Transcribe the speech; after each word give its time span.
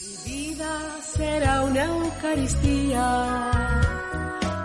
Mi 0.00 0.16
vida 0.24 1.02
será 1.02 1.62
una 1.62 1.84
Eucaristía, 1.84 3.30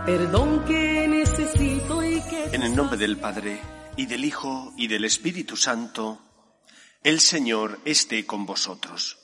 perdón 0.05 0.63
que 0.63 1.08
necesito 1.10 2.04
y 2.04 2.21
que... 2.21 2.55
En 2.55 2.63
el 2.63 2.73
nombre 2.73 2.97
del 2.97 3.17
Padre, 3.17 3.60
y 3.97 4.06
del 4.06 4.24
Hijo, 4.24 4.74
y 4.78 4.87
del 4.87 5.03
Espíritu 5.03 5.58
Santo, 5.58 6.21
el 7.03 7.19
Señor 7.19 7.81
esté 7.83 8.26
con 8.26 8.46
vosotros. 8.46 9.19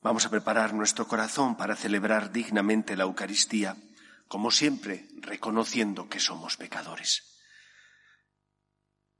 Vamos 0.00 0.24
a 0.24 0.30
preparar 0.30 0.72
nuestro 0.72 1.06
corazón 1.06 1.58
para 1.58 1.76
celebrar 1.76 2.32
dignamente 2.32 2.96
la 2.96 3.04
Eucaristía, 3.04 3.76
como 4.28 4.50
siempre, 4.50 5.08
reconociendo 5.16 6.08
que 6.08 6.20
somos 6.20 6.56
pecadores. 6.56 7.24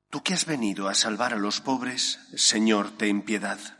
Tú 0.09 0.23
que 0.23 0.33
has 0.33 0.47
venido 0.47 0.89
a 0.89 0.95
salvar 0.95 1.35
a 1.35 1.39
los 1.39 1.61
pobres, 1.61 2.19
Señor, 2.35 2.97
ten 2.97 3.21
piedad. 3.23 3.80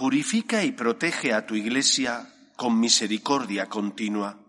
purifica 0.00 0.64
y 0.64 0.72
protege 0.72 1.34
a 1.34 1.44
tu 1.44 1.56
Iglesia 1.56 2.32
con 2.56 2.80
misericordia 2.80 3.66
continua, 3.66 4.42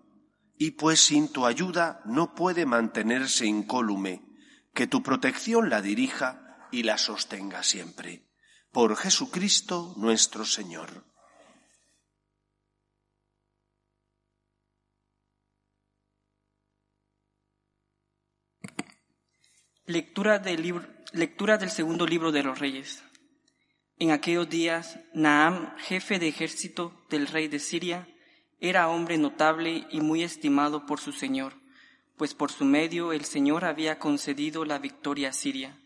y 0.57 0.71
pues 0.71 1.01
sin 1.01 1.27
tu 1.27 1.45
ayuda 1.45 1.99
no 2.05 2.35
puede 2.35 2.65
mantenerse 2.65 3.47
incólume, 3.47 4.21
que 4.73 4.87
tu 4.87 5.03
protección 5.03 5.69
la 5.69 5.81
dirija 5.81 6.69
y 6.71 6.83
la 6.83 6.97
sostenga 6.97 7.63
siempre. 7.63 8.31
Por 8.71 8.95
Jesucristo 8.95 9.93
nuestro 9.97 10.45
Señor. 10.45 11.03
Lectura 19.85 20.39
del, 20.39 21.69
segundo 21.69 22.07
libro 22.07 22.31
de 22.31 22.41
los 22.41 22.57
Reyes. 22.57 23.03
En 24.01 24.09
aquellos 24.09 24.49
días, 24.49 24.99
Naam, 25.13 25.77
jefe 25.77 26.17
de 26.17 26.27
ejército 26.27 26.91
del 27.11 27.27
rey 27.27 27.47
de 27.47 27.59
Siria, 27.59 28.07
era 28.59 28.89
hombre 28.89 29.19
notable 29.19 29.85
y 29.91 30.01
muy 30.01 30.23
estimado 30.23 30.87
por 30.87 30.99
su 30.99 31.11
señor, 31.11 31.53
pues 32.17 32.33
por 32.33 32.51
su 32.51 32.65
medio 32.65 33.13
el 33.13 33.25
Señor 33.25 33.63
había 33.63 33.99
concedido 33.99 34.65
la 34.65 34.79
victoria 34.79 35.29
a 35.29 35.33
Siria. 35.33 35.77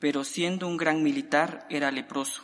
Pero 0.00 0.24
siendo 0.24 0.66
un 0.66 0.76
gran 0.76 1.04
militar, 1.04 1.68
era 1.70 1.92
leproso. 1.92 2.42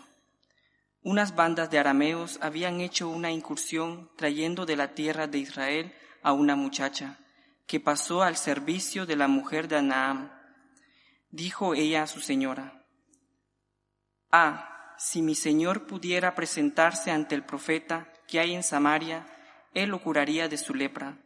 Unas 1.02 1.34
bandas 1.34 1.68
de 1.68 1.80
arameos 1.80 2.38
habían 2.40 2.80
hecho 2.80 3.08
una 3.08 3.32
incursión 3.32 4.08
trayendo 4.16 4.66
de 4.66 4.76
la 4.76 4.94
tierra 4.94 5.26
de 5.26 5.38
Israel 5.38 5.92
a 6.22 6.32
una 6.32 6.54
muchacha, 6.54 7.18
que 7.66 7.80
pasó 7.80 8.22
al 8.22 8.36
servicio 8.36 9.04
de 9.04 9.16
la 9.16 9.26
mujer 9.26 9.66
de 9.66 9.82
Naam 9.82 10.30
Dijo 11.32 11.74
ella 11.74 12.04
a 12.04 12.06
su 12.06 12.20
señora, 12.20 12.84
Ah, 14.30 14.71
si 14.98 15.22
mi 15.22 15.34
señor 15.34 15.86
pudiera 15.86 16.34
presentarse 16.34 17.10
ante 17.10 17.34
el 17.34 17.44
profeta 17.44 18.12
que 18.26 18.40
hay 18.40 18.54
en 18.54 18.62
Samaria, 18.62 19.26
él 19.74 19.90
lo 19.90 20.02
curaría 20.02 20.48
de 20.48 20.58
su 20.58 20.74
lepra. 20.74 21.18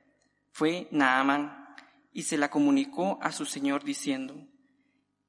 Fue 0.52 0.88
Naamán 0.90 1.74
y 2.12 2.22
se 2.22 2.38
la 2.38 2.50
comunicó 2.50 3.18
a 3.22 3.32
su 3.32 3.44
señor 3.44 3.84
diciendo, 3.84 4.34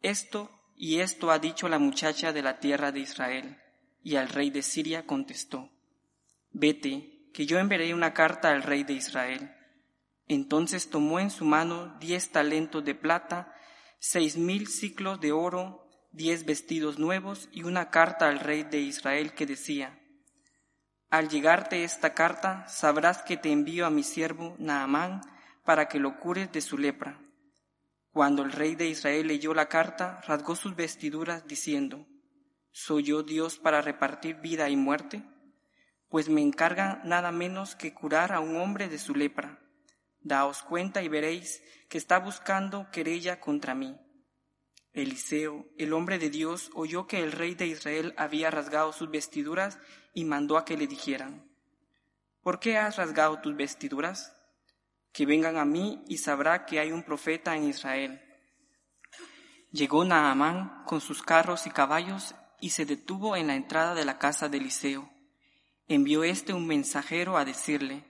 Esto 0.01 0.49
y 0.75 0.99
esto 0.99 1.31
ha 1.31 1.39
dicho 1.39 1.67
la 1.67 1.79
muchacha 1.79 2.31
de 2.31 2.41
la 2.41 2.59
tierra 2.59 2.91
de 2.91 2.99
Israel. 2.99 3.57
Y 4.03 4.15
al 4.15 4.29
rey 4.29 4.51
de 4.51 4.61
Siria 4.61 5.05
contestó, 5.05 5.69
Vete, 6.51 7.29
que 7.33 7.45
yo 7.45 7.59
enviaré 7.59 7.93
una 7.93 8.13
carta 8.13 8.51
al 8.51 8.63
rey 8.63 8.83
de 8.83 8.93
Israel. 8.93 9.53
Entonces 10.27 10.89
tomó 10.89 11.19
en 11.19 11.29
su 11.29 11.45
mano 11.45 11.97
diez 11.99 12.31
talentos 12.31 12.83
de 12.85 12.95
plata 12.95 13.53
seis 13.99 14.37
mil 14.37 14.67
ciclos 14.67 15.19
de 15.19 15.31
oro, 15.31 15.86
diez 16.17 16.45
vestidos 16.45 16.97
nuevos 16.97 17.47
y 17.51 17.61
una 17.61 17.91
carta 17.91 18.27
al 18.27 18.39
rey 18.39 18.63
de 18.63 18.79
Israel 18.79 19.33
que 19.33 19.45
decía, 19.45 19.99
Al 21.11 21.29
llegarte 21.29 21.83
esta 21.83 22.15
carta, 22.15 22.67
sabrás 22.67 23.21
que 23.21 23.37
te 23.37 23.51
envío 23.51 23.85
a 23.85 23.91
mi 23.91 24.01
siervo 24.01 24.55
Naamán 24.57 25.21
para 25.63 25.87
que 25.87 25.99
lo 25.99 26.19
cures 26.19 26.51
de 26.51 26.61
su 26.61 26.79
lepra. 26.79 27.21
Cuando 28.11 28.41
el 28.41 28.51
rey 28.51 28.73
de 28.73 28.87
Israel 28.87 29.27
leyó 29.27 29.53
la 29.53 29.69
carta, 29.69 30.19
rasgó 30.25 30.55
sus 30.55 30.75
vestiduras 30.75 31.47
diciendo, 31.47 32.07
¿Soy 32.71 33.03
yo 33.03 33.21
Dios 33.21 33.59
para 33.59 33.83
repartir 33.83 34.37
vida 34.37 34.69
y 34.69 34.75
muerte? 34.75 35.23
Pues 36.09 36.29
me 36.29 36.41
encarga 36.41 36.99
nada 37.03 37.31
menos 37.31 37.75
que 37.75 37.93
curar 37.93 38.31
a 38.31 38.39
un 38.39 38.55
hombre 38.55 38.89
de 38.89 38.97
su 38.97 39.13
lepra. 39.13 39.59
Daos 40.21 40.63
cuenta 40.63 41.03
y 41.03 41.09
veréis 41.09 41.61
que 41.89 41.99
está 41.99 42.17
buscando 42.17 42.89
querella 42.91 43.39
contra 43.39 43.75
mí. 43.75 43.95
Eliseo, 45.01 45.65
el 45.77 45.93
hombre 45.93 46.17
de 46.19 46.29
Dios, 46.29 46.71
oyó 46.73 47.07
que 47.07 47.23
el 47.23 47.31
rey 47.31 47.55
de 47.55 47.67
Israel 47.67 48.13
había 48.17 48.49
rasgado 48.49 48.91
sus 48.93 49.09
vestiduras 49.09 49.79
y 50.13 50.25
mandó 50.25 50.57
a 50.57 50.65
que 50.65 50.77
le 50.77 50.87
dijeran, 50.87 51.47
¿por 52.41 52.59
qué 52.59 52.77
has 52.77 52.97
rasgado 52.97 53.39
tus 53.39 53.55
vestiduras? 53.55 54.35
Que 55.11 55.25
vengan 55.25 55.57
a 55.57 55.65
mí 55.65 56.03
y 56.07 56.17
sabrá 56.17 56.65
que 56.65 56.79
hay 56.79 56.91
un 56.91 57.03
profeta 57.03 57.55
en 57.55 57.65
Israel. 57.65 58.21
Llegó 59.71 60.03
Naamán 60.03 60.83
con 60.85 61.01
sus 61.01 61.21
carros 61.21 61.67
y 61.67 61.69
caballos 61.69 62.35
y 62.59 62.71
se 62.71 62.85
detuvo 62.85 63.35
en 63.35 63.47
la 63.47 63.55
entrada 63.55 63.93
de 63.93 64.05
la 64.05 64.17
casa 64.17 64.49
de 64.49 64.57
Eliseo. 64.57 65.09
Envió 65.87 66.23
éste 66.23 66.53
un 66.53 66.65
mensajero 66.67 67.37
a 67.37 67.45
decirle, 67.45 68.03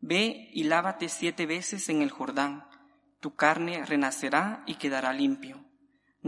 Ve 0.00 0.50
y 0.52 0.64
lávate 0.64 1.08
siete 1.08 1.46
veces 1.46 1.88
en 1.88 2.02
el 2.02 2.10
Jordán, 2.10 2.68
tu 3.20 3.34
carne 3.34 3.84
renacerá 3.84 4.62
y 4.66 4.76
quedará 4.76 5.12
limpio. 5.12 5.67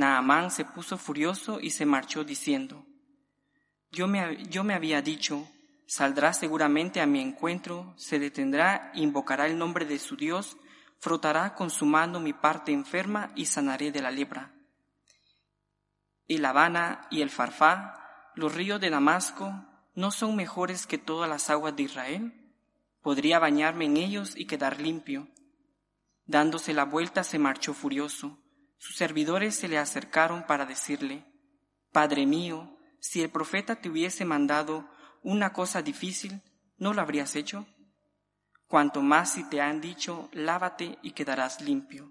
Naamán 0.00 0.50
se 0.50 0.64
puso 0.64 0.96
furioso 0.96 1.60
y 1.60 1.70
se 1.70 1.84
marchó 1.84 2.24
diciendo, 2.24 2.86
yo 3.92 4.08
me, 4.08 4.42
yo 4.46 4.64
me 4.64 4.74
había 4.74 5.02
dicho, 5.02 5.46
saldrá 5.86 6.32
seguramente 6.32 7.00
a 7.00 7.06
mi 7.06 7.20
encuentro, 7.20 7.92
se 7.96 8.18
detendrá, 8.18 8.92
invocará 8.94 9.46
el 9.46 9.58
nombre 9.58 9.84
de 9.84 9.98
su 9.98 10.16
Dios, 10.16 10.56
frotará 11.00 11.54
con 11.54 11.70
su 11.70 11.84
mano 11.84 12.18
mi 12.18 12.32
parte 12.32 12.72
enferma 12.72 13.30
y 13.36 13.44
sanaré 13.44 13.92
de 13.92 14.00
la 14.00 14.10
lepra. 14.10 14.54
El 16.28 16.44
Habana 16.46 17.06
y 17.10 17.20
el 17.20 17.28
Farfá, 17.28 18.32
los 18.34 18.54
ríos 18.54 18.80
de 18.80 18.88
Damasco, 18.88 19.52
¿no 19.94 20.10
son 20.12 20.34
mejores 20.34 20.86
que 20.86 20.96
todas 20.96 21.28
las 21.28 21.50
aguas 21.50 21.76
de 21.76 21.82
Israel? 21.82 22.54
Podría 23.02 23.38
bañarme 23.38 23.84
en 23.84 23.98
ellos 23.98 24.34
y 24.34 24.46
quedar 24.46 24.80
limpio. 24.80 25.28
Dándose 26.24 26.72
la 26.72 26.84
vuelta 26.84 27.22
se 27.22 27.38
marchó 27.38 27.74
furioso. 27.74 28.38
Sus 28.80 28.96
servidores 28.96 29.54
se 29.54 29.68
le 29.68 29.76
acercaron 29.76 30.46
para 30.46 30.64
decirle, 30.64 31.26
Padre 31.92 32.24
mío, 32.24 32.78
si 32.98 33.20
el 33.20 33.28
profeta 33.28 33.76
te 33.76 33.90
hubiese 33.90 34.24
mandado 34.24 34.88
una 35.22 35.52
cosa 35.52 35.82
difícil, 35.82 36.40
¿no 36.78 36.94
lo 36.94 37.02
habrías 37.02 37.36
hecho? 37.36 37.66
Cuanto 38.66 39.02
más 39.02 39.34
si 39.34 39.44
te 39.44 39.60
han 39.60 39.82
dicho, 39.82 40.30
lávate 40.32 40.98
y 41.02 41.10
quedarás 41.10 41.60
limpio. 41.60 42.10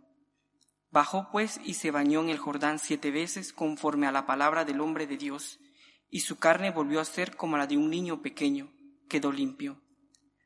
Bajó 0.91 1.29
pues 1.31 1.59
y 1.65 1.73
se 1.73 1.89
bañó 1.89 2.21
en 2.21 2.29
el 2.29 2.37
Jordán 2.37 2.77
siete 2.77 3.09
veces 3.09 3.51
conforme 3.51 4.05
a 4.05 4.11
la 4.11 4.27
palabra 4.27 4.63
del 4.63 4.79
hombre 4.79 5.07
de 5.07 5.17
Dios, 5.17 5.59
y 6.11 6.19
su 6.19 6.37
carne 6.37 6.69
volvió 6.69 6.99
a 6.99 7.05
ser 7.05 7.35
como 7.35 7.57
la 7.57 7.65
de 7.65 7.77
un 7.77 7.89
niño 7.89 8.21
pequeño, 8.21 8.71
quedó 9.07 9.31
limpio. 9.31 9.81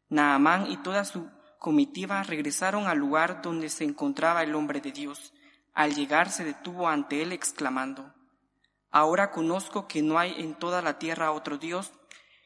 Naamán 0.07 0.71
y 0.71 0.77
toda 0.77 1.03
su 1.03 1.29
comitiva 1.59 2.23
regresaron 2.23 2.87
al 2.87 2.97
lugar 2.97 3.41
donde 3.41 3.67
se 3.67 3.83
encontraba 3.83 4.41
el 4.41 4.55
hombre 4.55 4.79
de 4.79 4.93
Dios. 4.93 5.33
Al 5.73 5.95
llegar 5.95 6.29
se 6.29 6.43
detuvo 6.43 6.87
ante 6.87 7.21
él 7.21 7.31
exclamando, 7.31 8.13
Ahora 8.95 9.31
conozco 9.31 9.87
que 9.87 10.03
no 10.03 10.19
hay 10.19 10.35
en 10.37 10.53
toda 10.53 10.83
la 10.83 10.99
tierra 10.99 11.31
otro 11.31 11.57
Dios 11.57 11.91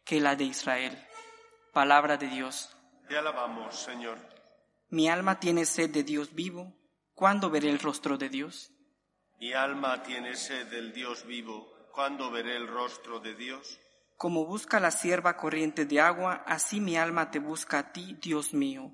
que 0.05 0.21
la 0.21 0.37
de 0.37 0.45
Israel. 0.45 0.97
Palabra 1.73 2.15
de 2.15 2.29
Dios. 2.29 2.73
Te 3.09 3.17
alabamos, 3.17 3.75
Señor. 3.75 4.17
Mi 4.87 5.09
alma 5.09 5.41
tiene 5.41 5.65
sed 5.65 5.89
de 5.89 6.03
Dios 6.03 6.33
vivo. 6.33 6.73
¿Cuándo 7.13 7.49
veré 7.49 7.69
el 7.69 7.79
rostro 7.79 8.17
de 8.17 8.29
Dios? 8.29 8.71
Mi 9.41 9.51
alma 9.51 10.01
tiene 10.03 10.37
sed 10.37 10.67
del 10.67 10.93
Dios 10.93 11.25
vivo. 11.25 11.67
¿Cuándo 11.91 12.31
veré 12.31 12.55
el 12.55 12.69
rostro 12.69 13.19
de 13.19 13.35
Dios? 13.35 13.77
Como 14.15 14.45
busca 14.45 14.79
la 14.79 14.91
sierva 14.91 15.35
corriente 15.35 15.85
de 15.85 15.99
agua, 15.99 16.45
así 16.47 16.79
mi 16.79 16.95
alma 16.95 17.29
te 17.29 17.39
busca 17.39 17.79
a 17.79 17.91
ti, 17.91 18.17
Dios 18.21 18.53
mío. 18.53 18.93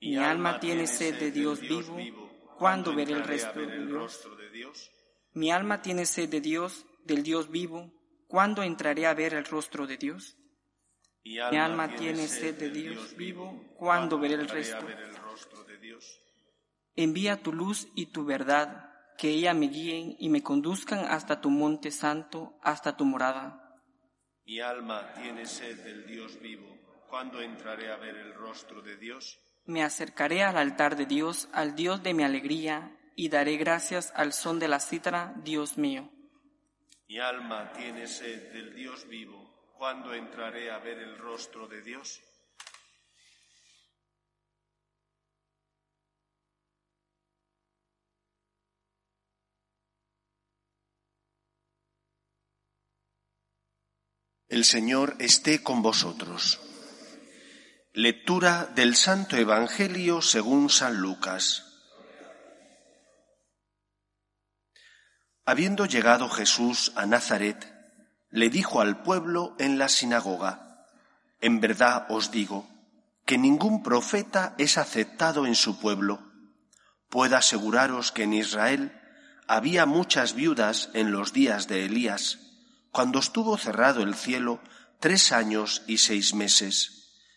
Mi, 0.00 0.16
alma 0.16 0.58
tiene 0.58 0.86
sed 0.86 1.18
de 1.18 1.30
Dios, 1.30 1.60
vivo. 1.60 2.31
¿Cuándo 2.62 2.94
veré 2.94 3.14
el 3.14 3.24
resto 3.24 3.58
de 3.58 4.50
Dios? 4.50 4.88
Mi 5.32 5.50
alma 5.50 5.82
tiene 5.82 6.06
sed 6.06 6.28
de 6.28 6.40
Dios, 6.40 6.86
del 7.04 7.24
Dios 7.24 7.50
vivo. 7.50 7.92
¿cuándo 8.28 8.62
entraré 8.62 9.04
a 9.08 9.14
ver 9.14 9.34
el 9.34 9.44
rostro 9.46 9.84
de 9.84 9.96
Dios? 9.96 10.36
Mi 11.24 11.32
Mi 11.50 11.56
alma 11.56 11.96
tiene 11.96 12.28
sed 12.28 12.54
de 12.54 12.70
Dios 12.70 13.16
vivo, 13.16 13.74
¿cuándo 13.76 14.16
veré 14.16 14.34
el 14.34 14.48
resto? 14.48 14.86
ver 14.86 15.00
el 15.00 15.16
rostro 15.16 15.64
de 15.64 15.76
Dios? 15.78 16.22
Envía 16.94 17.42
tu 17.42 17.52
luz 17.52 17.88
y 17.96 18.06
tu 18.12 18.24
verdad, 18.24 18.94
que 19.18 19.30
ella 19.30 19.54
me 19.54 19.66
guíen 19.66 20.14
y 20.20 20.28
me 20.28 20.44
conduzcan 20.44 21.04
hasta 21.06 21.40
tu 21.40 21.50
monte 21.50 21.90
santo, 21.90 22.60
hasta 22.62 22.96
tu 22.96 23.04
morada. 23.04 23.82
Mi 24.44 24.60
alma 24.60 25.12
tiene 25.14 25.46
sed 25.46 25.82
del 25.82 26.06
Dios 26.06 26.40
vivo. 26.40 26.78
¿Cuándo 27.10 27.40
entraré 27.40 27.90
a 27.90 27.96
ver 27.96 28.16
el 28.16 28.32
rostro 28.34 28.82
de 28.82 28.96
Dios? 28.98 29.41
Me 29.64 29.82
acercaré 29.82 30.42
al 30.42 30.56
altar 30.56 30.96
de 30.96 31.06
Dios, 31.06 31.48
al 31.52 31.76
Dios 31.76 32.02
de 32.02 32.14
mi 32.14 32.24
alegría, 32.24 32.96
y 33.14 33.28
daré 33.28 33.56
gracias 33.56 34.12
al 34.16 34.32
son 34.32 34.58
de 34.58 34.68
la 34.68 34.80
cítara, 34.80 35.34
Dios 35.42 35.78
mío. 35.78 36.10
Mi 37.08 37.18
alma 37.18 37.72
tiene 37.72 38.06
sed 38.06 38.52
del 38.52 38.74
Dios 38.74 39.06
vivo. 39.06 39.72
¿Cuándo 39.76 40.14
entraré 40.14 40.70
a 40.70 40.78
ver 40.78 40.98
el 40.98 41.18
rostro 41.18 41.68
de 41.68 41.82
Dios? 41.82 42.22
El 54.48 54.64
Señor 54.64 55.16
esté 55.18 55.62
con 55.62 55.80
vosotros. 55.80 56.61
Lectura 57.94 58.72
del 58.74 58.96
Santo 58.96 59.36
Evangelio 59.36 60.22
según 60.22 60.70
San 60.70 60.96
Lucas. 60.96 61.74
Habiendo 65.44 65.84
llegado 65.84 66.30
Jesús 66.30 66.92
a 66.96 67.04
Nazaret, 67.04 67.70
le 68.30 68.48
dijo 68.48 68.80
al 68.80 69.02
pueblo 69.02 69.54
en 69.58 69.76
la 69.76 69.90
sinagoga, 69.90 70.86
En 71.42 71.60
verdad 71.60 72.06
os 72.08 72.30
digo 72.30 72.66
que 73.26 73.36
ningún 73.36 73.82
profeta 73.82 74.54
es 74.56 74.78
aceptado 74.78 75.44
en 75.44 75.54
su 75.54 75.78
pueblo. 75.78 76.32
Puedo 77.10 77.36
aseguraros 77.36 78.10
que 78.10 78.22
en 78.22 78.32
Israel 78.32 78.98
había 79.46 79.84
muchas 79.84 80.32
viudas 80.32 80.88
en 80.94 81.12
los 81.12 81.34
días 81.34 81.68
de 81.68 81.84
Elías, 81.84 82.38
cuando 82.90 83.18
estuvo 83.18 83.58
cerrado 83.58 84.02
el 84.02 84.14
cielo 84.14 84.62
tres 84.98 85.30
años 85.30 85.82
y 85.86 85.98
seis 85.98 86.32
meses, 86.32 87.01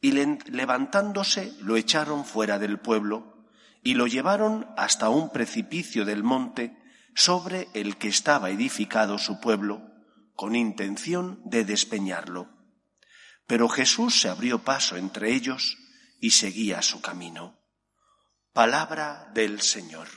y 0.00 0.12
le- 0.12 0.38
levantándose 0.46 1.52
lo 1.60 1.76
echaron 1.76 2.24
fuera 2.24 2.58
del 2.58 2.78
pueblo 2.78 3.46
y 3.82 3.94
lo 3.94 4.06
llevaron 4.06 4.66
hasta 4.76 5.08
un 5.08 5.30
precipicio 5.30 6.04
del 6.04 6.22
monte 6.22 6.76
sobre 7.14 7.68
el 7.74 7.96
que 7.96 8.08
estaba 8.08 8.50
edificado 8.50 9.18
su 9.18 9.40
pueblo, 9.40 9.82
con 10.34 10.54
intención 10.54 11.40
de 11.44 11.64
despeñarlo. 11.64 12.48
Pero 13.46 13.68
Jesús 13.68 14.20
se 14.20 14.28
abrió 14.28 14.60
paso 14.62 14.96
entre 14.96 15.32
ellos 15.32 15.76
y 16.20 16.30
seguía 16.32 16.82
su 16.82 17.00
camino. 17.00 17.58
Palabra 18.52 19.30
del 19.34 19.62
Señor. 19.62 20.08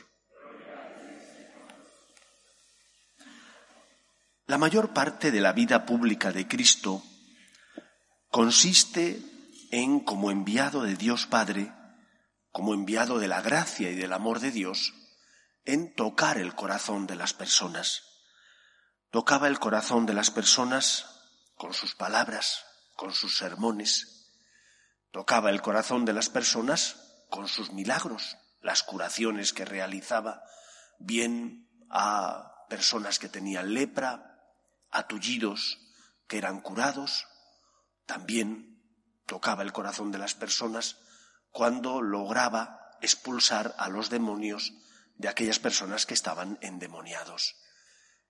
La 4.47 4.57
mayor 4.57 4.93
parte 4.93 5.31
de 5.31 5.39
la 5.39 5.53
vida 5.53 5.85
pública 5.85 6.31
de 6.31 6.47
Cristo 6.47 7.03
consiste 8.29 9.21
en, 9.71 10.01
como 10.01 10.31
enviado 10.31 10.83
de 10.83 10.95
Dios 10.95 11.25
Padre, 11.25 11.73
como 12.51 12.73
enviado 12.73 13.19
de 13.19 13.27
la 13.27 13.41
gracia 13.41 13.89
y 13.89 13.95
del 13.95 14.13
amor 14.13 14.39
de 14.39 14.51
Dios, 14.51 14.93
en 15.65 15.95
tocar 15.95 16.37
el 16.37 16.53
corazón 16.55 17.07
de 17.07 17.15
las 17.15 17.33
personas. 17.33 18.03
Tocaba 19.09 19.47
el 19.47 19.59
corazón 19.59 20.05
de 20.05 20.13
las 20.13 20.29
personas 20.31 21.05
con 21.55 21.73
sus 21.73 21.95
palabras, 21.95 22.65
con 22.95 23.13
sus 23.13 23.37
sermones. 23.37 24.29
Tocaba 25.11 25.49
el 25.49 25.61
corazón 25.61 26.05
de 26.05 26.13
las 26.13 26.29
personas 26.29 27.25
con 27.29 27.47
sus 27.47 27.71
milagros, 27.71 28.37
las 28.61 28.83
curaciones 28.83 29.53
que 29.53 29.65
realizaba, 29.65 30.43
bien 30.99 31.69
a 31.89 32.65
personas 32.69 33.19
que 33.19 33.29
tenían 33.29 33.73
lepra, 33.73 34.39
a 34.91 35.07
tullidos 35.07 35.79
que 36.27 36.37
eran 36.37 36.61
curados. 36.61 37.27
También 38.05 38.70
tocaba 39.31 39.63
el 39.63 39.71
corazón 39.71 40.11
de 40.11 40.17
las 40.17 40.33
personas 40.33 40.97
cuando 41.51 42.01
lograba 42.01 42.91
expulsar 42.99 43.73
a 43.77 43.87
los 43.87 44.09
demonios 44.09 44.73
de 45.15 45.29
aquellas 45.29 45.57
personas 45.57 46.05
que 46.05 46.13
estaban 46.13 46.57
endemoniados. 46.59 47.55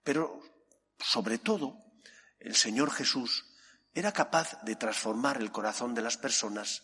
Pero, 0.03 0.39
sobre 1.00 1.39
todo, 1.39 1.83
el 2.39 2.56
Señor 2.56 2.92
Jesús 2.92 3.48
era 3.95 4.12
capaz 4.12 4.62
de 4.62 4.75
transformar 4.75 5.42
el 5.42 5.51
corazón 5.51 5.95
de 5.95 6.03
las 6.03 6.18
personas 6.18 6.83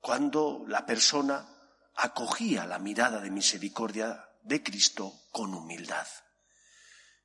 cuando 0.00 0.64
la 0.66 0.84
persona 0.84 1.48
acogía 1.94 2.66
la 2.66 2.80
mirada 2.80 3.20
de 3.20 3.30
misericordia 3.30 4.28
de 4.42 4.60
Cristo 4.64 5.20
con 5.30 5.54
humildad. 5.54 6.08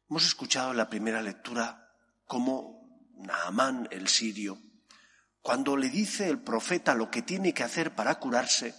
Hemos 0.07 0.23
escuchado 0.23 0.69
en 0.69 0.77
la 0.77 0.87
primera 0.87 1.23
lectura 1.23 1.95
cómo 2.27 3.09
Naamán 3.15 3.87
el 3.89 4.07
sirio, 4.07 4.66
cuando 5.47 5.77
le 5.77 5.87
dice 5.87 6.27
el 6.27 6.41
profeta 6.41 6.93
lo 6.93 7.09
que 7.09 7.21
tiene 7.21 7.53
que 7.53 7.63
hacer 7.63 7.95
para 7.95 8.19
curarse, 8.19 8.75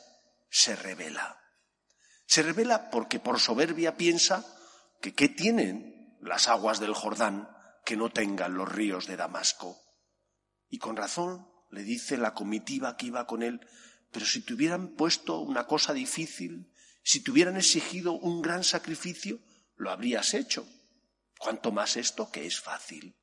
se 0.50 0.76
revela. 0.76 1.40
Se 2.26 2.42
revela 2.42 2.90
porque 2.90 3.18
por 3.18 3.40
soberbia 3.40 3.96
piensa 3.96 4.44
que 5.00 5.14
qué 5.14 5.30
tienen 5.30 6.18
las 6.20 6.46
aguas 6.46 6.78
del 6.78 6.92
Jordán 6.92 7.48
que 7.86 7.96
no 7.96 8.10
tengan 8.10 8.52
los 8.52 8.70
ríos 8.70 9.06
de 9.06 9.16
Damasco. 9.16 9.80
Y 10.68 10.76
con 10.76 10.96
razón 10.96 11.48
le 11.70 11.84
dice 11.84 12.18
la 12.18 12.34
comitiva 12.34 12.98
que 12.98 13.06
iba 13.06 13.26
con 13.26 13.42
él, 13.42 13.66
pero 14.12 14.26
si 14.26 14.42
te 14.42 14.52
hubieran 14.52 14.88
puesto 14.88 15.40
una 15.40 15.66
cosa 15.66 15.94
difícil, 15.94 16.70
si 17.02 17.22
te 17.22 17.30
hubieran 17.30 17.56
exigido 17.56 18.12
un 18.12 18.42
gran 18.42 18.62
sacrificio, 18.62 19.40
lo 19.74 19.90
habrías 19.90 20.34
hecho. 20.34 20.68
Cuanto 21.38 21.72
más 21.72 21.96
esto 21.96 22.30
que 22.30 22.46
es 22.46 22.60
fácil. 22.60 23.16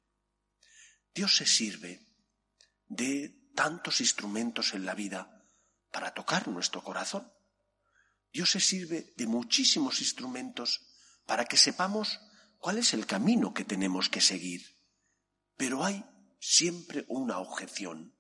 Dios 1.14 1.38
se 1.38 1.46
sirve 1.46 2.05
de 2.88 3.36
tantos 3.56 4.02
instrumentos 4.02 4.74
en 4.74 4.86
la 4.86 4.96
vida 4.96 5.44
para 5.92 6.14
tocar 6.14 6.48
nuestro 6.48 6.84
corazón. 6.84 7.32
Dios 8.32 8.52
se 8.52 8.60
sirve 8.60 9.14
de 9.16 9.28
muchísimos 9.28 10.02
instrumentos 10.02 10.86
para 11.26 11.46
que 11.46 11.58
sepamos 11.58 12.20
cuál 12.60 12.78
es 12.78 12.94
el 12.94 13.06
camino 13.06 13.54
que 13.54 13.64
tenemos 13.64 14.10
que 14.10 14.22
seguir. 14.22 14.62
Pero 15.56 15.86
hay 15.86 16.06
siempre 16.40 17.06
una 17.08 17.40
objeción, 17.40 18.16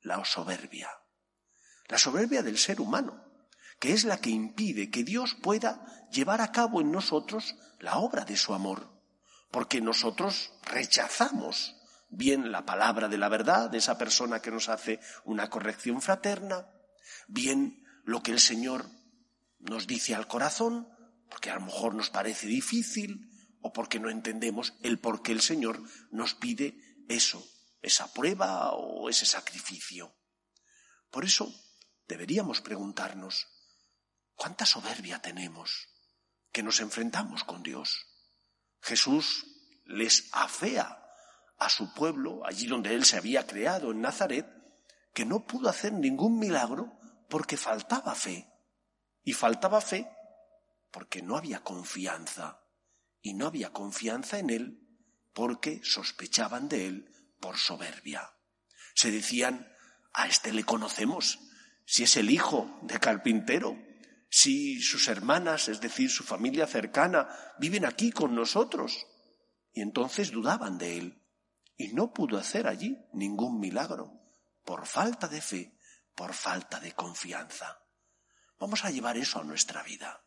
la 0.00 0.24
soberbia. 0.24 0.90
La 1.86 1.98
soberbia 1.98 2.42
del 2.42 2.58
ser 2.58 2.80
humano, 2.80 3.24
que 3.78 3.92
es 3.92 4.04
la 4.04 4.20
que 4.20 4.30
impide 4.30 4.90
que 4.90 5.04
Dios 5.04 5.36
pueda 5.40 6.08
llevar 6.10 6.40
a 6.40 6.52
cabo 6.52 6.80
en 6.80 6.90
nosotros 6.90 7.54
la 7.78 7.98
obra 7.98 8.24
de 8.24 8.36
su 8.36 8.54
amor, 8.54 9.00
porque 9.50 9.80
nosotros 9.80 10.52
rechazamos 10.64 11.77
bien 12.08 12.52
la 12.52 12.64
palabra 12.64 13.08
de 13.08 13.18
la 13.18 13.28
verdad 13.28 13.70
de 13.70 13.78
esa 13.78 13.98
persona 13.98 14.40
que 14.40 14.50
nos 14.50 14.68
hace 14.68 15.00
una 15.24 15.50
corrección 15.50 16.00
fraterna, 16.00 16.68
bien 17.26 17.84
lo 18.04 18.22
que 18.22 18.32
el 18.32 18.40
Señor 18.40 18.86
nos 19.58 19.86
dice 19.86 20.14
al 20.14 20.26
corazón, 20.26 20.88
porque 21.30 21.50
a 21.50 21.54
lo 21.54 21.62
mejor 21.62 21.94
nos 21.94 22.10
parece 22.10 22.46
difícil 22.46 23.28
o 23.60 23.72
porque 23.72 24.00
no 24.00 24.10
entendemos 24.10 24.74
el 24.82 24.98
por 24.98 25.22
qué 25.22 25.32
el 25.32 25.42
Señor 25.42 25.82
nos 26.10 26.34
pide 26.34 26.78
eso, 27.08 27.44
esa 27.82 28.12
prueba 28.12 28.72
o 28.72 29.08
ese 29.08 29.26
sacrificio. 29.26 30.14
Por 31.10 31.24
eso 31.24 31.52
deberíamos 32.06 32.60
preguntarnos, 32.60 33.46
¿cuánta 34.34 34.64
soberbia 34.64 35.20
tenemos 35.20 35.88
que 36.52 36.62
nos 36.62 36.80
enfrentamos 36.80 37.44
con 37.44 37.62
Dios? 37.62 38.06
Jesús 38.80 39.46
les 39.84 40.28
afea 40.32 40.97
a 41.58 41.68
su 41.68 41.92
pueblo, 41.92 42.44
allí 42.46 42.66
donde 42.66 42.94
él 42.94 43.04
se 43.04 43.16
había 43.16 43.46
creado, 43.46 43.90
en 43.90 44.00
Nazaret, 44.00 44.46
que 45.12 45.24
no 45.24 45.46
pudo 45.46 45.68
hacer 45.68 45.92
ningún 45.92 46.38
milagro 46.38 46.98
porque 47.28 47.56
faltaba 47.56 48.14
fe. 48.14 48.48
Y 49.24 49.32
faltaba 49.32 49.80
fe 49.80 50.08
porque 50.90 51.22
no 51.22 51.36
había 51.36 51.60
confianza. 51.60 52.60
Y 53.20 53.34
no 53.34 53.46
había 53.46 53.72
confianza 53.72 54.38
en 54.38 54.50
él 54.50 54.88
porque 55.32 55.80
sospechaban 55.82 56.68
de 56.68 56.86
él 56.86 57.10
por 57.40 57.56
soberbia. 57.58 58.32
Se 58.94 59.10
decían, 59.10 59.68
a 60.12 60.26
este 60.26 60.52
le 60.52 60.64
conocemos, 60.64 61.38
si 61.84 62.04
es 62.04 62.16
el 62.16 62.30
hijo 62.30 62.78
de 62.82 62.98
carpintero, 62.98 63.76
si 64.30 64.80
sus 64.80 65.08
hermanas, 65.08 65.68
es 65.68 65.80
decir, 65.80 66.10
su 66.10 66.22
familia 66.22 66.66
cercana, 66.66 67.28
viven 67.58 67.84
aquí 67.84 68.12
con 68.12 68.34
nosotros. 68.34 69.06
Y 69.72 69.80
entonces 69.80 70.30
dudaban 70.30 70.78
de 70.78 70.98
él. 70.98 71.22
Y 71.78 71.94
no 71.94 72.12
pudo 72.12 72.38
hacer 72.38 72.66
allí 72.66 72.98
ningún 73.12 73.60
milagro, 73.60 74.20
por 74.64 74.84
falta 74.84 75.28
de 75.28 75.40
fe, 75.40 75.78
por 76.14 76.34
falta 76.34 76.80
de 76.80 76.92
confianza. 76.92 77.80
Vamos 78.58 78.84
a 78.84 78.90
llevar 78.90 79.16
eso 79.16 79.38
a 79.38 79.44
nuestra 79.44 79.84
vida. 79.84 80.24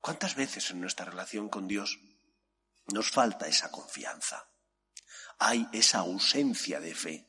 ¿Cuántas 0.00 0.36
veces 0.36 0.70
en 0.70 0.80
nuestra 0.80 1.04
relación 1.04 1.48
con 1.48 1.66
Dios 1.66 1.98
nos 2.86 3.10
falta 3.10 3.48
esa 3.48 3.72
confianza? 3.72 4.48
Hay 5.40 5.66
esa 5.72 5.98
ausencia 5.98 6.78
de 6.78 6.94
fe. 6.94 7.28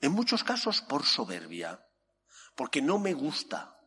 En 0.00 0.12
muchos 0.12 0.42
casos 0.42 0.80
por 0.80 1.04
soberbia, 1.04 1.86
porque 2.56 2.80
no 2.80 2.98
me 2.98 3.12
gusta 3.12 3.78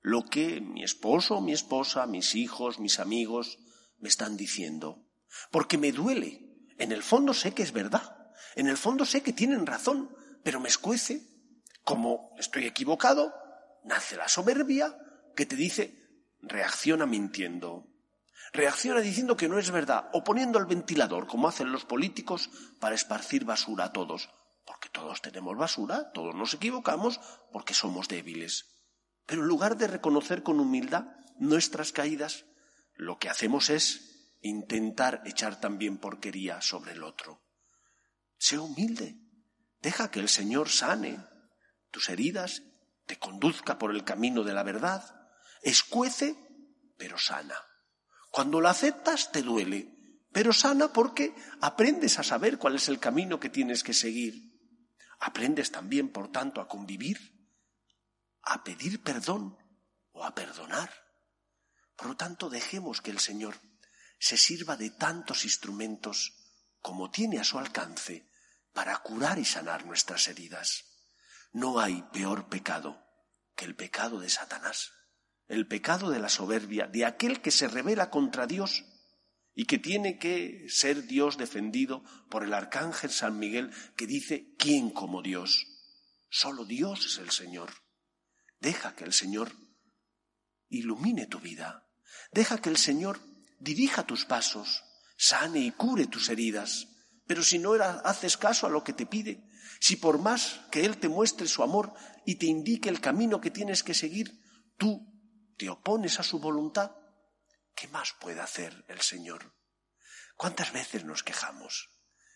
lo 0.00 0.24
que 0.24 0.62
mi 0.62 0.82
esposo, 0.82 1.42
mi 1.42 1.52
esposa, 1.52 2.06
mis 2.06 2.34
hijos, 2.34 2.80
mis 2.80 2.98
amigos 2.98 3.58
me 3.98 4.08
están 4.08 4.38
diciendo, 4.38 5.06
porque 5.50 5.76
me 5.76 5.92
duele. 5.92 6.46
En 6.78 6.90
el 6.90 7.02
fondo 7.02 7.34
sé 7.34 7.52
que 7.52 7.62
es 7.62 7.72
verdad, 7.72 8.19
en 8.56 8.68
el 8.68 8.76
fondo 8.76 9.04
sé 9.04 9.22
que 9.22 9.32
tienen 9.32 9.66
razón, 9.66 10.14
pero 10.42 10.60
me 10.60 10.68
escuece. 10.68 11.22
Como 11.84 12.34
estoy 12.38 12.66
equivocado, 12.66 13.34
nace 13.84 14.16
la 14.16 14.28
soberbia 14.28 14.96
que 15.34 15.46
te 15.46 15.56
dice, 15.56 16.26
reacciona 16.42 17.06
mintiendo, 17.06 17.86
reacciona 18.52 19.00
diciendo 19.00 19.36
que 19.36 19.48
no 19.48 19.58
es 19.58 19.70
verdad, 19.70 20.10
o 20.12 20.22
poniendo 20.22 20.58
el 20.58 20.66
ventilador, 20.66 21.26
como 21.26 21.48
hacen 21.48 21.72
los 21.72 21.84
políticos, 21.84 22.50
para 22.80 22.94
esparcir 22.94 23.44
basura 23.44 23.86
a 23.86 23.92
todos 23.92 24.28
porque 24.70 24.88
todos 24.88 25.20
tenemos 25.20 25.56
basura, 25.56 26.12
todos 26.12 26.32
nos 26.32 26.54
equivocamos, 26.54 27.20
porque 27.52 27.74
somos 27.74 28.06
débiles. 28.06 28.66
Pero 29.26 29.42
en 29.42 29.48
lugar 29.48 29.76
de 29.76 29.88
reconocer 29.88 30.44
con 30.44 30.60
humildad 30.60 31.06
nuestras 31.38 31.90
caídas, 31.90 32.44
lo 32.94 33.18
que 33.18 33.28
hacemos 33.28 33.68
es 33.68 34.36
intentar 34.42 35.22
echar 35.24 35.60
también 35.60 35.98
porquería 35.98 36.60
sobre 36.60 36.92
el 36.92 37.02
otro. 37.02 37.42
Sé 38.40 38.58
humilde, 38.58 39.20
deja 39.82 40.10
que 40.10 40.18
el 40.18 40.30
Señor 40.30 40.70
sane 40.70 41.22
tus 41.90 42.08
heridas, 42.08 42.62
te 43.04 43.18
conduzca 43.18 43.78
por 43.78 43.94
el 43.94 44.02
camino 44.02 44.44
de 44.44 44.54
la 44.54 44.62
verdad, 44.62 45.28
escuece, 45.60 46.36
pero 46.96 47.18
sana. 47.18 47.56
Cuando 48.30 48.62
lo 48.62 48.70
aceptas 48.70 49.30
te 49.30 49.42
duele, 49.42 49.94
pero 50.32 50.54
sana 50.54 50.90
porque 50.90 51.34
aprendes 51.60 52.18
a 52.18 52.22
saber 52.22 52.56
cuál 52.56 52.76
es 52.76 52.88
el 52.88 52.98
camino 52.98 53.38
que 53.38 53.50
tienes 53.50 53.82
que 53.82 53.92
seguir. 53.92 54.58
Aprendes 55.18 55.70
también, 55.70 56.08
por 56.08 56.32
tanto, 56.32 56.62
a 56.62 56.66
convivir, 56.66 57.18
a 58.40 58.64
pedir 58.64 59.02
perdón 59.02 59.58
o 60.12 60.24
a 60.24 60.34
perdonar. 60.34 60.90
Por 61.94 62.06
lo 62.06 62.16
tanto, 62.16 62.48
dejemos 62.48 63.02
que 63.02 63.10
el 63.10 63.18
Señor 63.18 63.60
se 64.18 64.38
sirva 64.38 64.78
de 64.78 64.88
tantos 64.88 65.44
instrumentos 65.44 66.36
como 66.80 67.10
tiene 67.10 67.38
a 67.38 67.44
su 67.44 67.58
alcance 67.58 68.29
para 68.72 68.96
curar 68.98 69.38
y 69.38 69.44
sanar 69.44 69.86
nuestras 69.86 70.28
heridas. 70.28 70.84
No 71.52 71.80
hay 71.80 72.02
peor 72.12 72.48
pecado 72.48 73.02
que 73.56 73.64
el 73.64 73.74
pecado 73.74 74.20
de 74.20 74.30
Satanás, 74.30 74.92
el 75.48 75.66
pecado 75.66 76.10
de 76.10 76.20
la 76.20 76.28
soberbia, 76.28 76.86
de 76.86 77.04
aquel 77.04 77.42
que 77.42 77.50
se 77.50 77.68
revela 77.68 78.10
contra 78.10 78.46
Dios 78.46 78.84
y 79.54 79.64
que 79.64 79.78
tiene 79.78 80.18
que 80.18 80.66
ser 80.68 81.06
Dios 81.06 81.36
defendido 81.36 82.04
por 82.30 82.44
el 82.44 82.54
arcángel 82.54 83.10
San 83.10 83.38
Miguel 83.38 83.72
que 83.96 84.06
dice, 84.06 84.54
¿quién 84.58 84.90
como 84.90 85.22
Dios? 85.22 85.66
Solo 86.30 86.64
Dios 86.64 87.06
es 87.06 87.18
el 87.18 87.30
Señor. 87.30 87.70
Deja 88.60 88.94
que 88.94 89.04
el 89.04 89.12
Señor 89.12 89.52
ilumine 90.68 91.26
tu 91.26 91.40
vida. 91.40 91.86
Deja 92.32 92.58
que 92.58 92.70
el 92.70 92.76
Señor 92.76 93.20
dirija 93.58 94.06
tus 94.06 94.24
pasos, 94.24 94.84
sane 95.16 95.60
y 95.60 95.72
cure 95.72 96.06
tus 96.06 96.28
heridas. 96.28 96.86
Pero 97.30 97.44
si 97.44 97.60
no 97.60 97.74
haces 97.74 98.36
caso 98.36 98.66
a 98.66 98.70
lo 98.70 98.82
que 98.82 98.92
te 98.92 99.06
pide, 99.06 99.46
si 99.78 99.94
por 99.94 100.18
más 100.18 100.62
que 100.72 100.84
Él 100.84 100.96
te 100.96 101.08
muestre 101.08 101.46
su 101.46 101.62
amor 101.62 101.94
y 102.26 102.34
te 102.34 102.46
indique 102.46 102.88
el 102.88 103.00
camino 103.00 103.40
que 103.40 103.52
tienes 103.52 103.84
que 103.84 103.94
seguir, 103.94 104.42
tú 104.76 105.06
te 105.56 105.68
opones 105.68 106.18
a 106.18 106.24
su 106.24 106.40
voluntad, 106.40 106.90
¿Qué 107.76 107.86
más 107.86 108.14
puede 108.20 108.40
hacer 108.40 108.84
el 108.88 109.00
Señor? 109.00 109.54
¿Cuántas 110.36 110.72
veces 110.72 111.04
nos 111.04 111.22
quejamos 111.22 111.90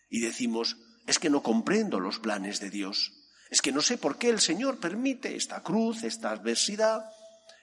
y 0.09 0.21
decimos, 0.21 0.77
es 1.09 1.19
que 1.19 1.29
no 1.29 1.43
comprendo 1.43 1.99
los 1.99 2.21
planes 2.21 2.61
de 2.61 2.71
Dios? 2.71 3.11
Es 3.51 3.63
que 3.63 3.73
no 3.73 3.83
sé 3.83 3.99
por 3.99 4.17
qué 4.17 4.31
el 4.31 4.41
Señor 4.41 4.79
permite 4.79 5.35
esta 5.35 5.61
cruz, 5.65 6.05
esta 6.05 6.31
adversidad. 6.31 7.05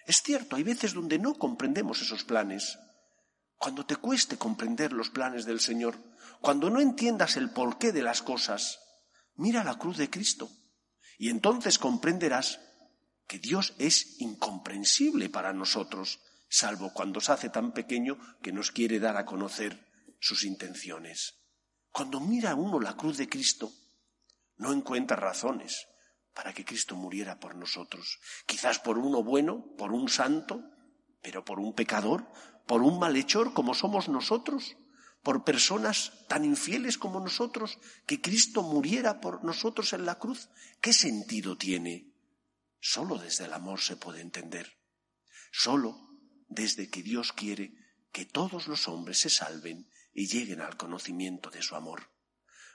Es 0.05 0.21
cierto, 0.21 0.57
hay 0.57 0.63
veces 0.63 0.93
donde 0.93 1.17
no 1.17 1.35
comprendemos 1.35 2.01
esos 2.01 2.25
planes. 2.25 2.77
Cuando 3.62 3.86
te 3.86 3.96
cueste 3.96 4.39
comprender 4.39 4.91
los 4.91 5.12
planes 5.12 5.46
del 5.46 5.60
Señor, 5.60 5.96
cuando 6.41 6.72
no 6.72 6.82
entiendas 6.82 7.38
el 7.38 7.51
porqué 7.51 7.91
de 7.91 8.01
las 8.01 8.24
cosas, 8.24 8.80
mira 9.36 9.63
la 9.63 9.77
cruz 9.77 9.98
de 9.98 10.10
Cristo 10.10 10.50
y 11.20 11.30
entonces 11.30 11.77
comprenderás 11.77 12.60
que 13.27 13.38
Dios 13.38 13.75
es 13.77 14.20
incomprensible 14.20 15.30
para 15.30 15.53
nosotros 15.53 16.22
salvo 16.50 16.91
cuando 16.91 17.22
se 17.22 17.34
hace 17.34 17.50
tan 17.50 17.72
pequeño 17.72 18.18
que 18.41 18.51
nos 18.51 18.72
quiere 18.72 19.00
dar 19.00 19.15
a 19.15 19.27
conocer 19.27 19.88
sus 20.20 20.44
intenciones. 20.44 21.36
Cuando 21.91 22.20
mira 22.20 22.56
uno 22.56 22.80
la 22.80 22.98
cruz 22.98 23.18
de 23.18 23.30
Cristo, 23.30 23.72
no 24.58 24.74
encuentra 24.74 25.18
razones 25.18 25.88
para 26.34 26.51
que 26.51 26.65
Cristo 26.65 26.96
muriera 26.96 27.39
por 27.39 27.56
nosotros. 27.56 28.20
Quizás 28.48 28.80
por 28.80 28.98
uno 28.98 29.22
bueno, 29.24 29.75
por 29.77 29.91
un 29.91 30.10
santo, 30.10 30.63
pero 31.22 31.46
por 31.46 31.60
un 31.60 31.74
pecador, 31.74 32.25
por 32.65 32.82
un 32.82 33.00
malhechor 33.00 33.53
como 33.53 33.74
somos 33.74 34.10
nosotros, 34.10 34.77
por 35.24 35.44
personas 35.44 36.25
tan 36.27 36.46
infieles 36.46 36.98
como 36.98 37.20
nosotros, 37.20 37.80
que 38.06 38.22
Cristo 38.22 38.63
muriera 38.63 39.22
por 39.22 39.44
nosotros 39.44 39.94
en 39.94 40.06
la 40.06 40.18
cruz. 40.18 40.50
¿Qué 40.82 40.94
sentido 40.94 41.58
tiene? 41.58 42.12
Solo 42.80 43.18
desde 43.18 43.46
el 43.46 43.53
amor 43.53 43.82
se 43.82 43.96
puede 43.96 44.22
entender. 44.22 44.80
Solo 45.51 46.10
desde 46.48 46.89
que 46.89 47.03
Dios 47.03 47.34
quiere 47.34 47.75
que 48.12 48.25
todos 48.25 48.68
los 48.68 48.88
hombres 48.88 49.20
se 49.20 49.30
salven 49.30 49.88
y 50.13 50.27
lleguen 50.27 50.62
al 50.62 50.75
conocimiento 50.77 51.50
de 51.50 51.62
su 51.62 51.75
amor. 51.75 52.12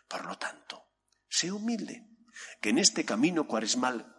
Por 0.09 0.25
lo 0.25 0.39
tanto, 0.39 0.85
sé 1.29 1.51
humilde, 1.51 2.07
que 2.61 2.71
en 2.71 2.79
este 2.79 3.05
camino 3.05 3.47
cuaresmal 3.47 4.15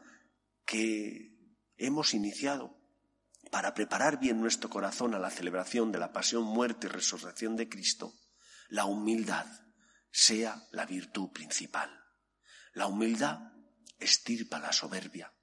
que 0.66 1.34
hemos 1.78 2.14
iniciado 2.14 2.77
para 3.50 3.74
preparar 3.74 4.20
bien 4.20 4.39
nuestro 4.42 4.70
corazón 4.70 5.13
a 5.16 5.20
la 5.20 5.30
celebración 5.30 5.92
de 5.92 6.00
la 6.00 6.12
pasión, 6.12 6.44
muerte 6.44 6.88
y 6.88 6.89
resurrección 6.89 7.56
de 7.56 7.70
Cristo, 7.70 8.13
la 8.70 8.86
humildad 8.86 9.46
sea 10.12 10.68
la 10.72 10.86
virtud 10.86 11.32
principal. 11.32 11.89
La 12.74 12.88
humildad 12.88 13.39
estirpa 14.00 14.60
la 14.60 14.74
soberbia 14.74 15.34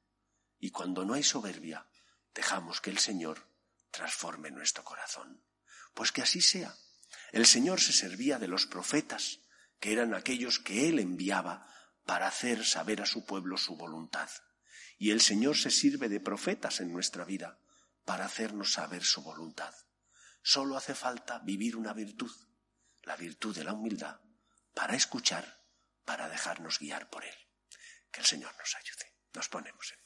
y 0.58 0.70
cuando 0.70 1.04
no 1.04 1.14
hay 1.14 1.22
soberbia, 1.22 1.86
dejamos 2.34 2.80
que 2.80 2.90
el 2.90 2.98
Señor 2.98 3.46
transforme 3.90 4.50
nuestro 4.50 4.84
corazón. 4.84 5.44
Pues 5.94 6.10
que 6.10 6.22
así 6.22 6.40
sea. 6.40 6.74
El 7.32 7.46
Señor 7.46 7.80
se 7.80 7.92
servía 7.92 8.38
de 8.38 8.48
los 8.48 8.66
profetas, 8.66 9.40
que 9.78 9.92
eran 9.92 10.14
aquellos 10.14 10.58
que 10.58 10.88
Él 10.88 10.98
enviaba 10.98 11.66
para 12.06 12.26
hacer 12.26 12.64
saber 12.64 13.02
a 13.02 13.06
su 13.06 13.24
pueblo 13.24 13.56
su 13.56 13.76
voluntad. 13.76 14.28
Y 14.98 15.10
el 15.10 15.20
Señor 15.20 15.56
se 15.56 15.70
sirve 15.70 16.08
de 16.08 16.20
profetas 16.20 16.80
en 16.80 16.92
nuestra 16.92 17.24
vida 17.24 17.58
para 18.04 18.26
hacernos 18.26 18.72
saber 18.72 19.04
su 19.04 19.22
voluntad. 19.22 19.74
Solo 20.42 20.76
hace 20.76 20.94
falta 20.94 21.38
vivir 21.38 21.76
una 21.76 21.92
virtud, 21.92 22.32
la 23.02 23.16
virtud 23.16 23.54
de 23.54 23.64
la 23.64 23.72
humildad, 23.72 24.20
para 24.74 24.94
escuchar, 24.94 25.62
para 26.04 26.28
dejarnos 26.28 26.78
guiar 26.78 27.08
por 27.08 27.24
Él. 27.24 27.34
Que 28.10 28.20
el 28.20 28.26
Señor 28.26 28.54
nos 28.58 28.74
ayude. 28.76 29.14
Nos 29.32 29.48
ponemos 29.48 29.92
en 29.92 30.04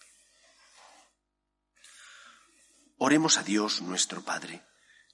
Oremos 3.01 3.39
a 3.39 3.45
Dios 3.45 3.81
nuestro 3.81 4.25
Padre, 4.25 4.67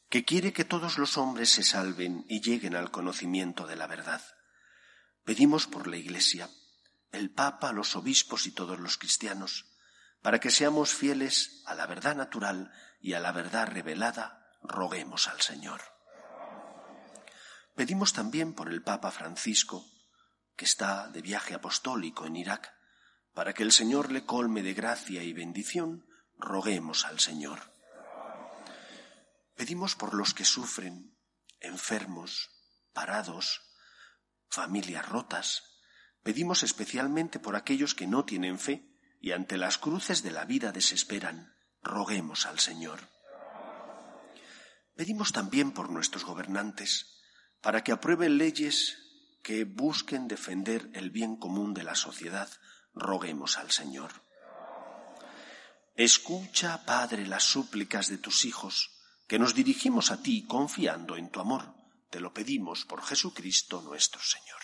que 0.09 0.25
quiere 0.25 0.55
que 0.55 0.65
todos 0.65 0.97
los 0.97 1.19
hombres 1.19 1.51
se 1.51 1.63
salven 1.63 2.25
y 2.31 2.41
lleguen 2.41 2.77
al 2.77 2.91
conocimiento 2.91 3.67
de 3.67 3.77
la 3.77 3.87
verdad. 3.87 4.23
Pedimos 5.23 5.67
por 5.67 5.87
la 5.87 5.99
Iglesia, 5.99 6.49
el 7.13 7.31
Papa, 7.31 7.73
los 7.73 7.95
obispos 7.95 8.47
y 8.47 8.53
todos 8.53 8.81
los 8.81 8.97
cristianos, 8.97 9.67
para 10.25 10.41
que 10.41 10.51
seamos 10.51 10.95
fieles 10.95 11.61
a 11.67 11.75
la 11.75 11.87
verdad 11.87 12.17
natural 12.17 12.73
y 12.99 13.13
a 13.13 13.21
la 13.21 13.31
verdad 13.31 13.69
revelada, 13.69 14.49
roguemos 14.63 15.29
al 15.29 15.43
Señor. 15.43 15.83
Pedimos 17.75 18.15
también 18.15 18.55
por 18.55 18.71
el 18.71 18.83
Papa 18.83 19.11
Francisco, 19.11 19.85
que 20.57 20.65
está 20.65 21.09
de 21.09 21.21
viaje 21.21 21.53
apostólico 21.53 22.25
en 22.25 22.37
Irak, 22.37 22.73
para 23.35 23.53
que 23.53 23.65
el 23.65 23.71
Señor 23.71 24.11
le 24.11 24.25
colme 24.25 24.63
de 24.63 24.73
gracia 24.73 25.23
y 25.23 25.35
bendición, 25.35 26.07
roguemos 26.39 27.05
al 27.05 27.21
Señor. 27.21 27.75
Pedimos 29.57 29.95
por 29.95 30.15
los 30.15 30.33
que 30.33 30.47
sufren, 30.47 31.19
enfermos, 31.61 32.49
parados, 32.95 33.61
familias 34.49 35.07
rotas. 35.07 35.65
Pedimos 36.23 36.63
especialmente 36.63 37.39
por 37.39 37.57
aquellos 37.57 37.95
que 37.95 38.07
no 38.07 38.25
tienen 38.25 38.59
fe 38.59 38.94
y 39.25 39.33
ante 39.33 39.57
las 39.57 39.79
cruces 39.79 40.23
de 40.23 40.31
la 40.31 40.45
vida 40.45 40.71
desesperan. 40.71 41.57
Roguemos 41.83 42.45
al 42.45 42.59
Señor. 42.59 43.09
Pedimos 44.95 45.33
también 45.33 45.73
por 45.73 45.89
nuestros 45.89 46.27
gobernantes, 46.27 47.23
para 47.63 47.83
que 47.83 47.93
aprueben 47.93 48.37
leyes 48.37 48.99
que 49.43 49.65
busquen 49.65 50.29
defender 50.29 50.91
el 50.93 51.09
bien 51.09 51.37
común 51.37 51.73
de 51.73 51.85
la 51.85 51.95
sociedad. 51.95 52.51
Roguemos 52.93 53.57
al 53.57 53.71
Señor. 53.71 54.13
Escucha, 55.95 56.85
Padre, 56.85 57.27
las 57.27 57.45
súplicas 57.45 58.09
de 58.09 58.19
tus 58.19 58.45
hijos, 58.45 58.91
que 59.27 59.39
nos 59.39 59.55
dirigimos 59.55 60.11
a 60.11 60.21
ti 60.21 60.45
confiando 60.47 61.17
en 61.17 61.31
tu 61.31 61.41
amor. 61.41 61.73
Te 62.11 62.21
lo 62.21 62.35
pedimos 62.35 62.85
por 62.85 63.03
Jesucristo 63.03 63.81
nuestro 63.81 64.21
Señor. 64.21 64.64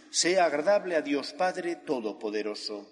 sea 0.11 0.45
agradable 0.45 0.97
a 0.97 1.01
Dios 1.01 1.31
Padre 1.31 1.77
Todopoderoso. 1.77 2.85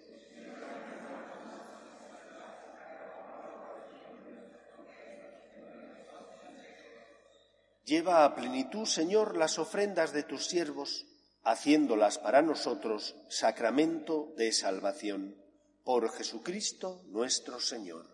Lleva 7.84 8.24
a 8.24 8.36
plenitud, 8.36 8.86
Señor, 8.86 9.36
las 9.36 9.60
ofrendas 9.60 10.14
de 10.14 10.24
tus 10.24 10.46
siervos, 10.46 11.08
haciéndolas 11.44 12.20
para 12.20 12.42
nosotros 12.42 13.16
sacramento 13.28 14.32
de 14.38 14.54
salvación. 14.54 15.36
Por 15.84 16.12
Jesucristo 16.14 17.02
nuestro 17.08 17.60
Señor. 17.60 18.06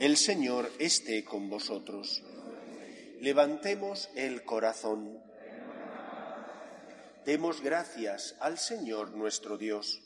El 0.00 0.16
Señor 0.16 0.68
esté 0.80 1.24
con 1.24 1.48
vosotros. 1.48 2.22
Levantemos 3.20 4.08
el 4.16 4.42
corazón. 4.42 5.22
Demos 7.24 7.60
gracias 7.60 8.34
al 8.40 8.58
Señor 8.58 9.12
nuestro 9.12 9.56
Dios. 9.56 10.02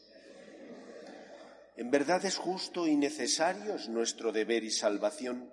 En 1.74 1.90
verdad 1.90 2.22
es 2.26 2.36
justo 2.36 2.86
y 2.86 2.94
necesario, 2.96 3.76
es 3.76 3.88
nuestro 3.88 4.32
deber 4.32 4.64
y 4.64 4.70
salvación, 4.70 5.50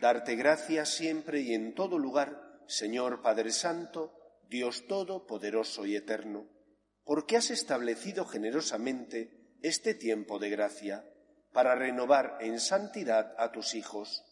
darte 0.00 0.36
gracias 0.36 0.88
siempre 0.88 1.40
y 1.40 1.52
en 1.52 1.74
todo 1.74 1.98
lugar, 1.98 2.62
Señor 2.66 3.20
Padre 3.20 3.52
Santo, 3.52 4.14
Dios 4.48 4.86
Todopoderoso 4.86 5.84
y 5.84 5.96
Eterno, 5.96 6.46
porque 7.04 7.36
has 7.36 7.50
establecido 7.50 8.24
generosamente 8.24 9.58
este 9.60 9.94
tiempo 9.94 10.38
de 10.38 10.48
gracia 10.48 11.04
para 11.52 11.74
renovar 11.74 12.38
en 12.40 12.58
santidad 12.58 13.34
a 13.36 13.52
tus 13.52 13.74
hijos, 13.74 14.24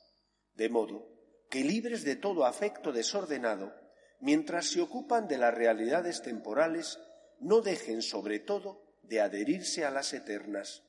de 0.55 0.71
modo 0.71 1.07
que 1.51 1.63
libres 1.63 2.05
de 2.05 2.17
todo 2.17 2.47
afecto 2.47 2.93
desordenado, 2.93 3.75
mientras 4.21 4.67
se 4.67 4.81
ocupan 4.81 5.29
de 5.29 5.39
las 5.39 5.55
realidades 5.55 6.23
temporales, 6.23 6.99
no 7.41 7.61
dejen 7.61 8.03
sobre 8.03 8.39
todo 8.39 8.83
de 9.03 9.21
adherirse 9.21 9.85
a 9.85 9.91
las 9.91 10.13
eternas. 10.13 10.83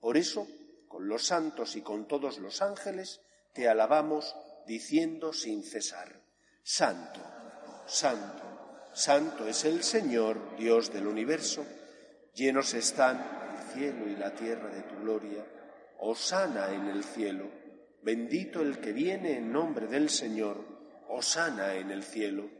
Por 0.00 0.16
eso, 0.16 0.48
con 0.88 1.08
los 1.08 1.26
santos 1.26 1.76
y 1.76 1.82
con 1.82 2.08
todos 2.08 2.38
los 2.38 2.62
ángeles, 2.62 3.20
te 3.52 3.68
alabamos 3.68 4.34
diciendo 4.66 5.32
sin 5.32 5.62
cesar, 5.62 6.20
Santo, 6.62 7.20
Santo, 7.86 8.88
Santo 8.92 9.46
es 9.46 9.64
el 9.64 9.82
Señor, 9.82 10.56
Dios 10.56 10.92
del 10.92 11.06
universo, 11.06 11.64
llenos 12.34 12.74
están 12.74 13.56
el 13.56 13.72
cielo 13.72 14.08
y 14.08 14.16
la 14.16 14.34
tierra 14.34 14.68
de 14.68 14.82
tu 14.82 14.96
gloria, 14.96 15.44
Osana 15.98 16.72
en 16.72 16.86
el 16.86 17.04
cielo, 17.04 17.50
bendito 18.02 18.62
el 18.62 18.80
que 18.80 18.92
viene 18.92 19.36
en 19.36 19.52
nombre 19.52 19.86
del 19.86 20.08
Señor, 20.08 20.64
Osana 21.08 21.74
en 21.74 21.90
el 21.90 22.02
cielo. 22.02 22.59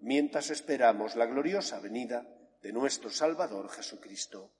mientras 0.00 0.50
esperamos 0.50 1.16
la 1.16 1.26
gloriosa 1.26 1.80
venida 1.80 2.26
de 2.62 2.72
nuestro 2.72 3.10
Salvador 3.10 3.68
Jesucristo. 3.70 4.52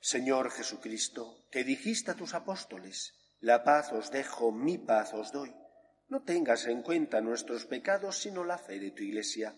Señor 0.00 0.50
Jesucristo, 0.50 1.46
que 1.50 1.64
dijiste 1.64 2.10
a 2.10 2.14
tus 2.14 2.34
apóstoles, 2.34 3.14
la 3.40 3.64
paz 3.64 3.92
os 3.92 4.10
dejo, 4.10 4.52
mi 4.52 4.76
paz 4.76 5.14
os 5.14 5.32
doy. 5.32 5.54
No 6.08 6.22
tengas 6.22 6.66
en 6.66 6.82
cuenta 6.82 7.22
nuestros 7.22 7.64
pecados, 7.64 8.18
sino 8.18 8.44
la 8.44 8.58
fe 8.58 8.78
de 8.78 8.90
tu 8.90 9.02
Iglesia, 9.02 9.54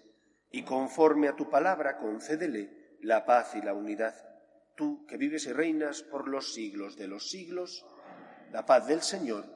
y 0.50 0.62
conforme 0.62 1.28
a 1.28 1.34
tu 1.34 1.50
palabra 1.50 1.98
concédele 1.98 2.96
la 3.00 3.26
paz 3.26 3.56
y 3.56 3.62
la 3.62 3.74
unidad. 3.74 4.14
Tú, 4.76 5.04
que 5.06 5.16
vives 5.16 5.46
y 5.46 5.52
reinas 5.52 6.02
por 6.02 6.28
los 6.28 6.54
siglos 6.54 6.96
de 6.96 7.08
los 7.08 7.28
siglos, 7.28 7.84
la 8.52 8.64
paz 8.64 8.86
del 8.86 9.02
Señor 9.02 9.55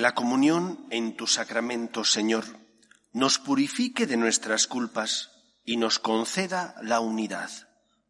La 0.00 0.14
comunión 0.14 0.86
en 0.90 1.16
tu 1.16 1.26
sacramento, 1.26 2.04
Señor, 2.04 2.44
nos 3.12 3.38
purifique 3.38 4.06
de 4.06 4.16
nuestras 4.16 4.66
culpas 4.66 5.30
y 5.64 5.76
nos 5.76 5.98
conceda 5.98 6.74
la 6.82 7.00
unidad. 7.00 7.50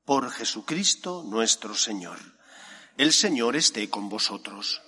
Por 0.04 0.30
Jesucristo 0.30 1.24
nuestro 1.26 1.74
Señor. 1.74 2.18
El 2.96 3.12
Señor 3.12 3.56
esté 3.56 3.88
con 3.88 4.08
vosotros. 4.08 4.82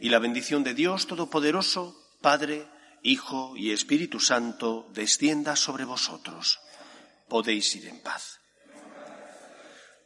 Y 0.00 0.08
la 0.08 0.18
bendición 0.18 0.64
de 0.64 0.74
Dios 0.74 1.06
Todopoderoso, 1.06 1.96
Padre, 2.20 2.68
Hijo 3.02 3.56
y 3.56 3.72
Espíritu 3.72 4.20
Santo, 4.20 4.88
descienda 4.92 5.56
sobre 5.56 5.84
vosotros. 5.84 6.60
Podéis 7.28 7.74
ir 7.76 7.86
en 7.86 8.00
paz. 8.00 8.40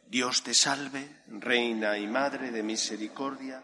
Dios 0.07 0.43
te 0.43 0.53
salve, 0.53 1.23
Reina 1.27 1.97
y 1.97 2.05
Madre 2.05 2.51
de 2.51 2.61
Misericordia, 2.61 3.63